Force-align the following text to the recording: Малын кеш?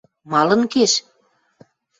Малын 0.31 0.61
кеш? 0.73 0.91